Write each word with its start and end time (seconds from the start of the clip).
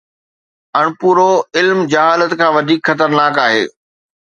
اڻپورو 0.79 1.29
علم 1.57 1.79
جهالت 1.91 2.31
کان 2.39 2.51
وڌيڪ 2.55 2.79
خطرناڪ 2.87 3.33
آهي. 3.45 3.63